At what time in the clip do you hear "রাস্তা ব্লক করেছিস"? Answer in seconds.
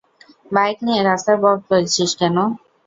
1.03-2.11